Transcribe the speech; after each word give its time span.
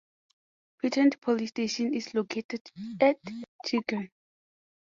Pirtand 0.79 1.19
police 1.21 1.49
station 1.51 1.93
is 1.93 2.15
located 2.15 2.63
at 2.99 3.17
Chirki. 3.63 4.09